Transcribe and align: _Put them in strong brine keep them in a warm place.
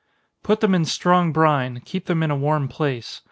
_Put 0.43 0.61
them 0.61 0.73
in 0.73 0.85
strong 0.85 1.31
brine 1.31 1.79
keep 1.85 2.07
them 2.07 2.23
in 2.23 2.31
a 2.31 2.35
warm 2.35 2.67
place. 2.67 3.19